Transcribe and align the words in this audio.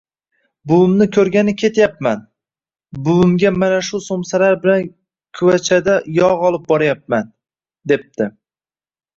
—Buvimni 0.69 1.05
koʻrgani 1.17 1.53
ketyapman, 1.63 2.23
buvimga 3.09 3.51
mana 3.65 3.79
bu 3.91 4.01
somsalar 4.07 4.57
bilan 4.65 4.89
kuvachada 5.41 5.99
yogʼ 6.21 6.51
olib 6.51 6.67
boryapman,— 6.73 7.29
debdi 7.93 8.33